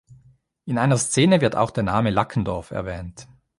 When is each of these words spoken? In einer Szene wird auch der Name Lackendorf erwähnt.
In 0.65 0.79
einer 0.79 0.97
Szene 0.97 1.41
wird 1.41 1.55
auch 1.55 1.69
der 1.69 1.83
Name 1.83 2.09
Lackendorf 2.09 2.71
erwähnt. 2.71 3.27